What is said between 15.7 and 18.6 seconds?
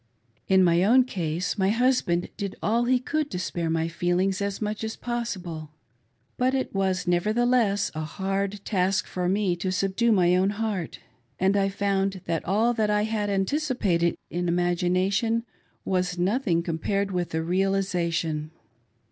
was nothing compared with the realisation.